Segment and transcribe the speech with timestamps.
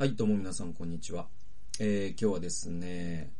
[0.00, 1.26] はい、どうも皆さん、こんにちは。
[1.78, 3.34] えー、今日はですね、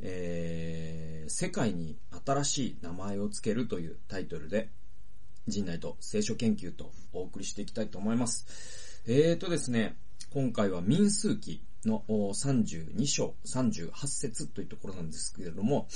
[0.00, 4.70] えー、世界に新しい名前をつけるというタイトルで、
[5.48, 9.02] 人内と聖書研究とお送りしていきたいと思います。
[9.06, 9.98] えーとですね、
[10.32, 15.88] 今回は民数記の32章38節というところなんですけれども、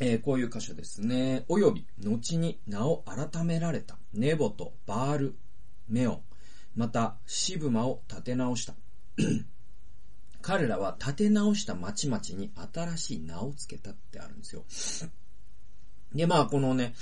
[0.00, 1.44] えー、こういう箇所ですね。
[1.46, 5.36] および、後に名を改められた、ネボとバール、
[5.88, 6.22] メオン、
[6.74, 8.74] また、シブマを立て直した。
[10.42, 14.64] 彼らは立て直した町々に新しい名を付けたってあるんですよ。
[16.14, 16.94] で、まあ、このね、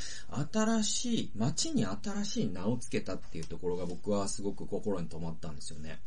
[0.52, 6.00] 新しい、町に新しい名を付けたっていうところが僕はすごく心に留まったんですよね。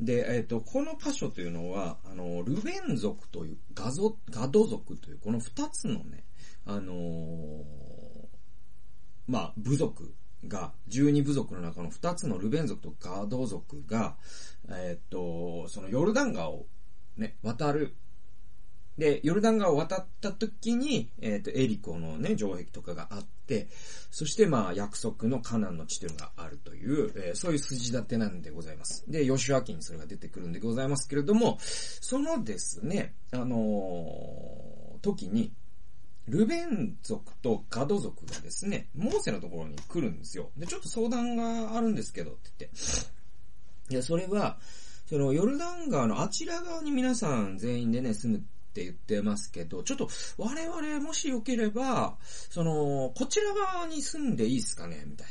[0.00, 6.24] で、えっ、ー、と、この箇所というのは、あの、ルベン族という、ガゾ、ガド族という、この二つのね、
[6.64, 7.64] あのー、
[9.26, 10.14] まあ、部族
[10.46, 14.16] が、十二部族の中の二つのルベン族とガード族が、
[14.70, 16.66] えっ、と、そのヨルダン川を
[17.16, 17.94] ね、渡る。
[18.96, 23.68] で、ヨルダン川を渡った時に、えっ、と、エリコのね、城壁とかがあって、
[24.10, 29.04] そしてまあ、約束のカナンの地というのがあるという、えー、そういう筋立てなんでございます。
[29.08, 35.52] で、吉脇にそれが出てくるんでございますけれども、そのですね、あのー、時に、
[36.28, 40.50] ルベン族とガド族がですね、モーセのところに来るんですよ。
[40.56, 43.94] で、ちょっと相談があるんですけど、って言って。
[43.94, 44.58] いや、それは、
[45.08, 48.42] その、ヨルダン川のあちら側に皆さん全員でね、住むっ
[48.74, 52.18] て言ってますけど、ちょっと、我々もしよければ、
[52.50, 55.04] その、こちら側に住んでいいっすかね？
[55.06, 55.28] みたい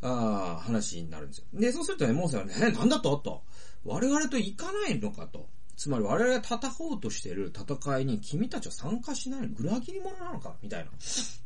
[0.00, 1.44] な、ああ、話になるんですよ。
[1.52, 3.16] で、そうするとね、モーセはね、え、なんだと？
[3.16, 3.42] と。
[3.84, 5.48] 我々と行かないのかと。
[5.82, 10.92] つまり我々が戦おうとしている戦いに君たちは参加しないの裏切り者なのかみたいな、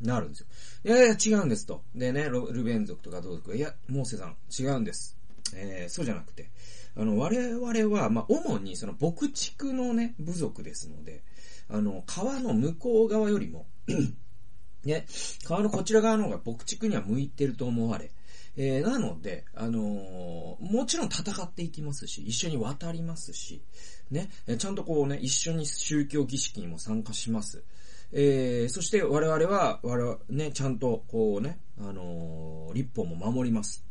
[0.02, 0.46] なるんですよ。
[0.84, 1.80] いやいや、違うんですと。
[1.94, 5.16] でね、ルベン族とかどう族いや、モーセさん、違うんです。
[5.54, 6.50] えー、そうじゃなくて、
[6.96, 11.22] あの、我々は、まあ、主にその牧畜のね、部族ですので、
[11.70, 13.64] あの、川の向こう側よりも
[14.84, 15.06] ね、
[15.44, 18.10] 川のこちら側の方が牧畜には向いてると思われ、
[18.56, 23.62] えー、なので、あのー、もちろん戦っていきますし、一緒に渡りますし、
[24.10, 27.62] ね、ちゃんとこうね、一緒に宗教儀式にも参加します。
[28.12, 33.84] えー、そして我々は、我々ね、ちゃんとこうね、あのー、立法も守ります。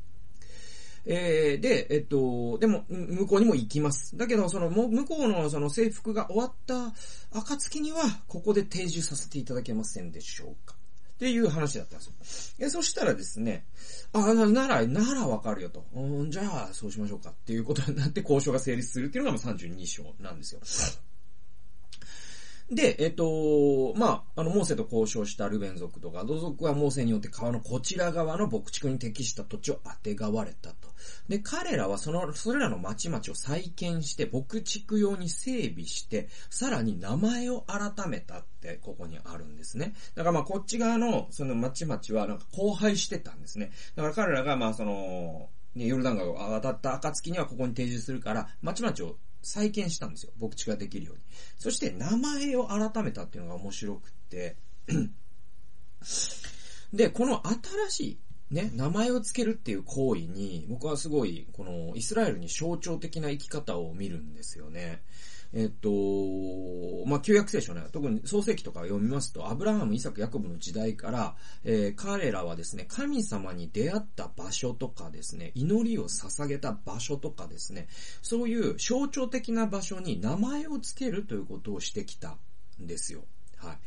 [1.08, 4.18] えー、で、えっと、でも、向こうにも行きます。
[4.18, 6.94] だけど、その、向こうのその制服が終わった
[7.32, 10.76] 暁には、ここで定住させていただけませんでしょうか
[11.16, 12.66] っていう話だったんですよ。
[12.68, 13.66] え、そしたらですね、
[14.12, 15.86] あ、なら、ならわかるよと。
[15.94, 20.62] うん、じゃあ、そうしましょうかっていうことになって交渉が成立するっていうのが32章なんですよ。
[22.72, 30.90] で、えっと、まあ、あの、モーセと交渉したルベン族とか、ド族はモーセによって川のこちら側の牧畜に適した土地を当てがわれたと。
[31.30, 39.94] で、彼らはその、それらの町々を再建して、牧畜用に整備して、さらに名前を改めたって、ここにあるんですね。
[40.16, 43.72] だからまあ、こっち側の、その町々はなんか荒廃してたんですね。
[43.96, 50.32] だから彼らがまあ、その、ね、ヨルダン川を渡った暁にはここに定住するから、町々を再建したんですよ。
[50.40, 51.22] 牧地ができるように。
[51.58, 54.56] そして名前を改めたっていうのが面白くって、
[56.94, 58.20] で、この新しい
[58.52, 65.02] ね、名前を付けるっていう行為に、僕はすごい、このイスラエルに象徴的な生き方を見るんですよね。
[65.54, 65.90] えっと、
[67.08, 77.88] まあ、旧約聖書ね、特に創世記とか読みますと、アブラハム、イサク、ヤコブの時代から、えー、彼らはですね、神様に出会った場所とかですね、祈りを捧げた場所とかですね、
[78.22, 82.38] そういう象徴的な場所に名前を付けるということをしてきた
[82.82, 83.24] んですよ。
[83.58, 83.78] はい。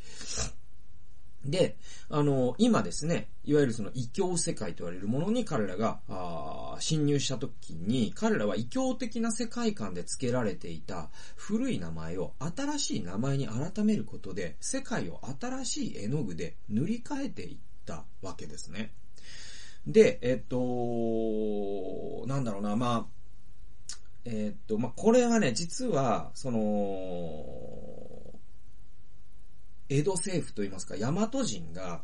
[1.45, 1.77] で、
[2.11, 17.57] あの、今ですね、いわゆるその異教世界と言われるものに彼らが、あ侵入した時に、彼らは異教的な世界観で付けられていた古い名前を新しい名前に改めることで、世界を新しい絵の具で塗り替えていっ
[17.87, 18.93] たわけですね。
[19.87, 23.19] で、えっと、なんだろうな、まあ、
[24.25, 26.59] えっと、まあ、これはね、実は、その、
[29.89, 32.03] 江戸政府といいますか、大和人が、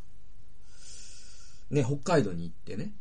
[1.70, 2.92] ね、北海道に行ってね、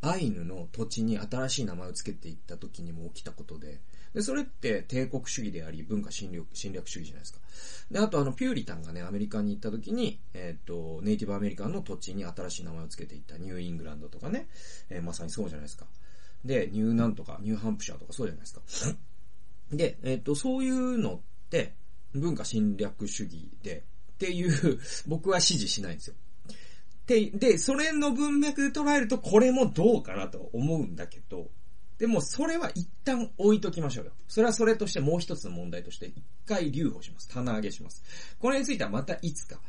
[0.00, 3.80] アイヌの土地に新しい名前を付けていった時にも起きたことで、
[4.14, 7.40] で、それって帝国主義であり、文化侵略侵略主義じゃないですか。
[7.90, 14.46] で、あとあの、ピューリタンがね、アメリカに行った時に、えっ、ー、と、ネイティブアメリカンの土地に新しい名前を付けていったニューイングランドとかね、
[14.88, 15.86] えー、まさにそうじゃないですか。
[16.44, 18.60] で、ニューなんとか、ニューハンプシャーとかそうじゃないですか。
[19.72, 21.20] で、えっ、ー、と、そういうのっ
[21.50, 21.74] て、
[22.12, 23.82] 文化侵略主義で、
[24.24, 26.14] っていう僕は支持しないんですよ。
[27.06, 31.50] で、で、それの文脈で捉えると、これもどうかなと思うんだけど、
[31.98, 34.12] でも、それは一旦置いときましょうよ。
[34.26, 37.28] それはそれとしてもう一つの問題として、一回留保します。
[37.28, 38.02] 棚上げします。
[38.40, 39.60] これについてはまたいつか、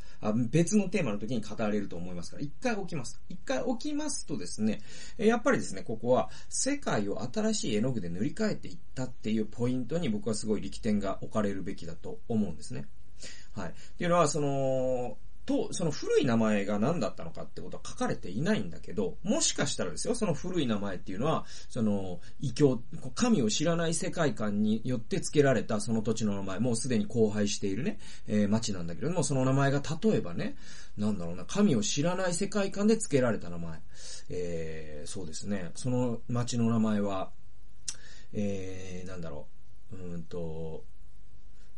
[0.49, 3.21] 別のテーマの時に語られると思いますから、一回置きます。
[3.29, 4.81] 一回置きますとですね、
[5.17, 12.87] やっぱりですね、ここは世界を新しい絵の具で塗り替えていったっていうポイントに僕はすごい力点が置かれるべきだと思うんですね。
[13.55, 13.69] はい。
[13.69, 22.81] っていうのは、その、と、その古い名前が何だったのかってことは書かれていないんだけど、もしかしたらですよ、その古い名前っていうのは、その、異教、
[23.13, 30.57] 神を知らない世界観によって付けられたその土地の名前、もうすでに荒廃しているね、えー、町なんだけれども、その名前が例えばね、
[30.97, 33.79] なんだろうな、神を知らない世界観で付けられた名前。
[34.29, 37.31] えー、そうですね、その町の名前は、
[38.33, 39.47] えー、なんだろ
[39.93, 40.83] う、うんと、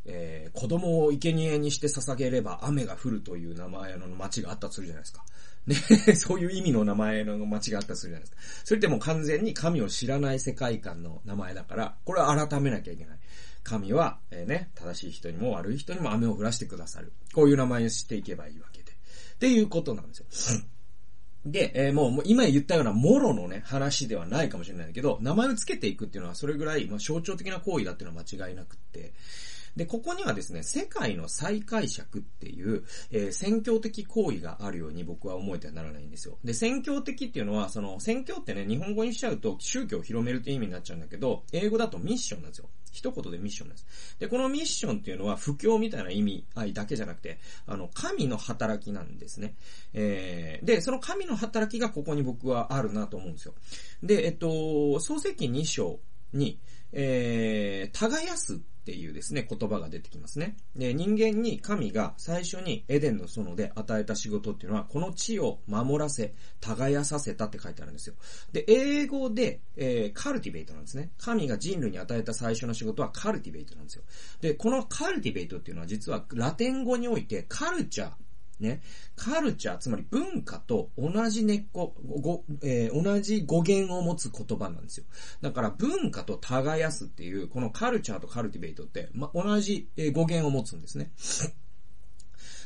[0.07, 5.23] えー、子供を生贄にして捧げれば雨が降るという名前の町があったとするじゃないですか。
[5.67, 8.41] ね、 そういう意味の名前の町があったとするじゃないですか。
[8.63, 13.19] それってもう完全に神を知らない世界観の名前だから、これは改めなきゃいけない。
[13.63, 17.11] 神は、えー、ね、正しい人にも悪い人にも雨を降らしてくださる。
[17.33, 18.91] こういう名前を知っていけばいいわけで。
[18.91, 20.61] っていうことなんですよ。
[21.45, 29.13] で、えー、もう、今言ったようなもろのね、話ではないかもしれないけど、名前を付けていくっていうのはそれぐらい、まあ、象徴的な行為だっていうのは間違いなくって、
[29.77, 36.39] で、ここにはですね、世界の再解釈っていう、えー、宣教的行為があるように僕は思えてはならないんですよ。
[36.43, 42.69] で、宣教的っていうのは、その、宣教ってね、日本語にしちゃうと宗教を広めるっていう意味になっちゃうんだけど、英語だとミッションなんですよ。
[42.91, 43.85] 一言でミッションです。
[44.17, 47.37] で、このミッションっていうのは、不況みたいな意味合いだけじゃなくて、
[47.67, 49.53] あの、神の働きなんですね。
[49.93, 53.53] えー、で、その神の働きがここに僕はあるなと思うんですよ。
[54.01, 55.99] で、えっと、創世記2章
[56.33, 56.59] に、
[56.91, 58.57] えー、耕すっ
[58.87, 60.55] っていうですね、言葉が出てきますね。
[60.77, 68.15] で、人間に神が最初にエデンの園で与えた仕事っていうのは、この地を守らせ、耕させたって書いてあるんですよ。
[68.53, 71.11] で、英語で、えー、カルティベイトなんですね。
[71.17, 74.03] 神が人類に与えた最初の仕事はカルティベイトなんですよ。
[74.39, 78.11] で、このカルティベイトっていうのは実はラテン語においてカルチャー、
[78.59, 78.81] ね、
[79.15, 85.05] カルチャー、つまり文化と同じ根っこ、ご、えー、同じ語源を持つ言葉なんですよ。
[85.41, 91.11] だから文化と耕すっていう、このカルチャーとカルティベイトって、ま、同じ語源を持つんですね。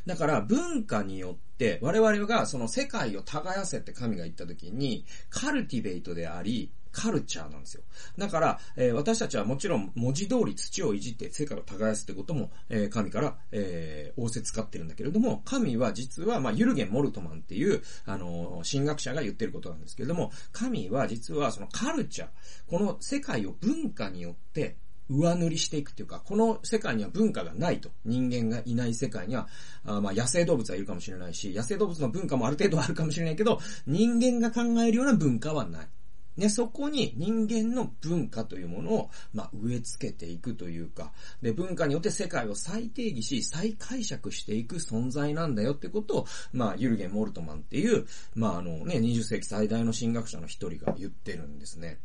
[0.06, 7.84] だから文化によって我々がその世界を耕せって神が言った時にカルティベイトでありカルチャーなんですよ。
[8.18, 22.30] だから、えー、私たちはもちろん文字通り土をいじって世界を耕すってことも、えー、神から、えー、仰せ使ってるんだけれども、神は実は、まあ、ユルゲン・モルトマンっていう、あの神学者が言ってることなんですけれども、神は実はそのカルチャー、
[22.68, 24.78] この世界を文化によって
[25.12, 27.90] 上塗りしていくっていうか、この世界には文化がないと。
[28.06, 29.48] 人間がいない世界には、
[29.86, 35.88] あまあ野生動物はいるかもしれないし、野生動物の文化もある程度あるかもしれないけど、人間が考えるような文化はない。
[36.38, 41.12] ね、そこに人間の文化というものを、まあ、植え付けていくというか、
[41.42, 48.06] で、文化によって世界を再定義し、再解釈していく存在なんだよってことを、まあ、ユルゲン・モルトマンっていう、
[48.36, 52.00] まあ、あのね、20世紀最大の神学者の一人が言ってるんですね。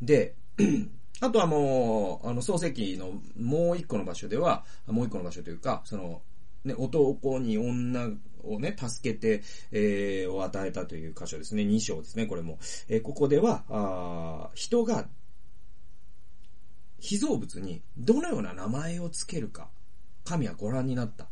[0.00, 0.34] で、
[1.20, 6.22] あとはもう、あの、創世記のもう一個の場所では、もう一個の場所というか、その、
[6.64, 8.10] ね、男に女
[8.42, 11.62] をね、助けて、えー、を与えたという箇所ですね。
[11.62, 12.58] 2章ですね、これも。
[12.88, 15.08] えー、ここでは、あ人が、
[17.00, 19.70] 被造物にどのような名前を付けるか、
[20.24, 21.28] 神はご覧になった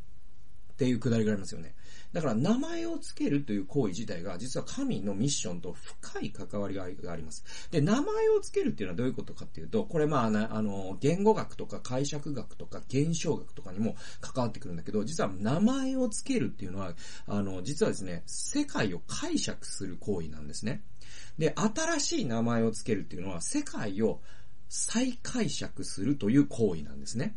[0.76, 1.74] っていうくだりがありますよね。
[2.12, 7.44] だから名前を付けるという行為自体が実は神のミッションと深い関わりがあります。
[7.70, 16.94] で、名前を付けるっていうのはどういうことかっていうと、これまあ、あの、言語学とか解釈学とか現象学とかにも関わってくるんだけど、実は名前を付けるっていうのは、
[17.26, 20.82] あの、実はですね、世界を解釈する行為なんですね。
[21.38, 24.20] で、新しい名前を付けるっていうのは世界を
[24.68, 27.36] 再解釈するという行為なんですね。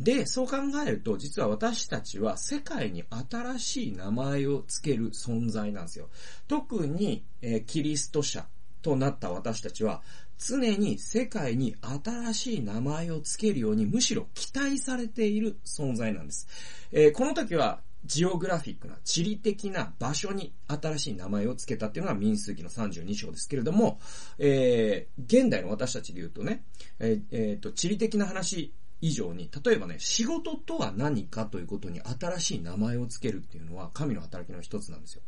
[0.00, 0.56] で、そう考
[0.86, 6.08] えると、実は私たちは世界に新しい名前を付ける存在なんですよ。
[6.48, 8.46] 特に、えー、キリスト者
[8.82, 10.02] となった私たちは、
[10.38, 16.48] 常に世界に新しい名前を付けるように、むしろ期待されている存在なんです。
[16.90, 24.00] えー、この時は、ジオグラフィックな、地理的な場所に新しい名前を付けたっていうのが民数記の32章ですけれども、
[24.38, 26.64] えー、現代の私たちで言うとね、
[26.98, 28.72] えー、えー、と、地理的な話
[29.02, 35.22] 以上に、例えばね、仕事とは何かということに新しい名前を付けるっていうのは神の働きの一つなんですよ。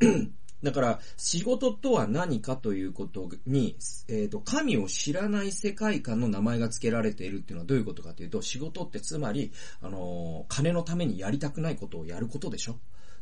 [0.64, 3.76] だから、仕事とは何かということに、
[4.08, 12.76] えっ、ー、と、神を知らない世界観の名前が付けられているっていうのはどういうことかというと、仕事ってつまり、あのー、金のためにやりたくないことをやることでしょっ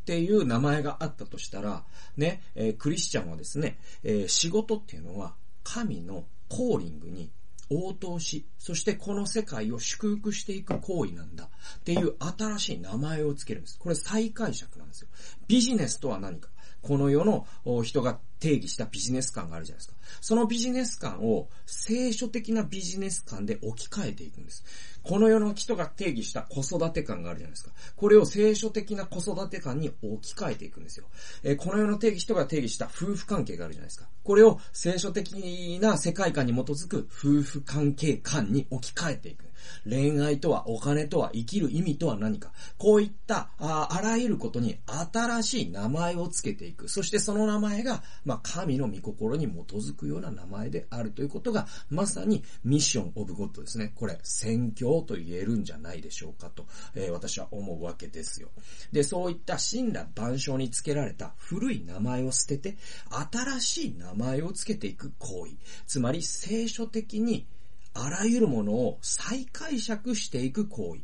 [0.06, 1.84] ていう名前があったとしたら、
[2.16, 7.30] ね、えー、クリスチャンはですね、え仕事っていうのは神のコーリングに
[7.70, 13.78] 応答し、そしてこの世界を祝福していく行為なんだっていう新しい名前をつけるんです。
[13.78, 15.08] これ再解釈なんですよ。
[15.46, 16.50] ビジネスとは何か
[16.82, 17.46] この世の
[17.82, 19.94] 人が定義したビジネス観があるじゃないですか。
[20.20, 24.64] そのビジネス観を聖書的なビジネス観で置き換えていくんです。
[25.02, 27.70] この世の人が定義した子育て観があるじゃないですか。
[27.96, 31.06] これを聖書的な子育て観に置き換えていくんですよ。
[31.42, 34.08] えー、この世の定義人が定義した夫婦関係があるじゃないですか。
[34.24, 39.49] これを聖書的な世界観に基づく夫婦関係観に置き換えていく。
[39.88, 42.52] 恋愛とは、お金とは、生きる意味とは何か。
[42.78, 46.88] こういったあ、あらゆることに新しい名前をつけていく。
[46.88, 53.92] そしてその名前が、まあ、神の御心に基づくような名前であるということが、まさにミッションオブゴッドですね。
[53.94, 58.48] これ、宣教と言えるんじゃないでしょうかと、えー、私は思うわけですよ。
[58.92, 62.76] で、そういった神羅万象につけられた古い名前を捨てて、
[63.10, 65.52] 新しい名前をつけていく行為。
[65.86, 67.46] つまり、聖書的に
[67.94, 71.02] あらゆるものを再解釈していく行為。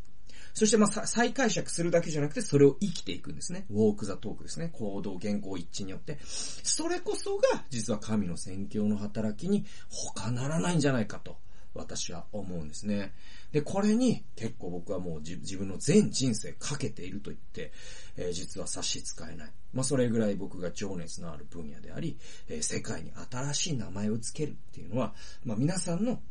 [0.56, 3.66] そしてまあ、再解釈するだけじゃなくて、それを生きていくんですね。
[3.70, 4.70] ウォークザトークですね。
[4.72, 6.18] 行動、言行一致によって。
[6.24, 11.36] それこそが、実は神の宣教の働きに他ならないんじゃないかと、
[11.74, 13.12] 私は思うんですね。
[13.52, 17.72] で、これに結構僕はもう自分の全人生かけていると言って、
[18.16, 19.52] えー、実は差し支えない。
[19.74, 25.14] まあ、それぐらい僕が情熱のある分野であり、えー、世界に新しい名前をつけるっていうのは、
[25.44, 26.22] まあ、皆さんの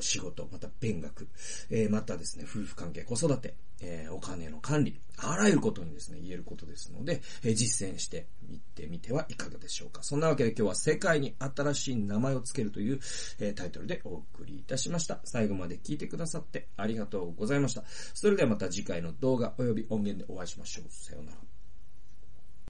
[0.00, 1.28] 仕事、また勉学、
[1.70, 10.02] えー、またですね、夫婦関係、子育て、えー、お金の管理、あらゆることにですね、言えることですので、えー、実践してみてみてはいかがでしょうか。
[10.02, 13.00] そんなわけで今日は世界に新しい名前をつけるという、
[13.38, 15.20] えー、タイトルでお送りいたしました。
[15.24, 17.84] 最後まで聞いてくださってありがとうございました。
[18.14, 20.84] それではまた次回の動画及び音源でお会いしましょう。
[20.90, 21.53] さようなら。